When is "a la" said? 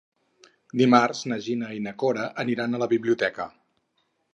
2.79-2.93